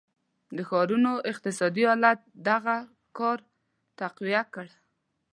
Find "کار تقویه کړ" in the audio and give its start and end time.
3.17-4.67